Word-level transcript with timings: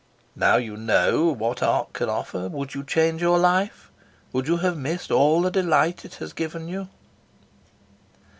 "Now 0.35 0.55
that 0.57 0.63
you 0.63 0.77
know 0.77 1.25
what 1.27 1.61
art 1.61 1.93
can 1.93 2.09
offer, 2.09 2.49
would 2.49 2.73
you 2.73 2.83
change 2.83 3.21
your 3.21 3.37
life? 3.37 3.91
Would 4.33 4.47
you 4.47 4.57
have 4.57 4.75
missed 4.75 5.11
all 5.11 5.43
the 5.43 5.51
delight 5.51 6.03
it 6.05 6.15
has 6.15 6.33
given 6.33 6.67
you?" 6.67 6.89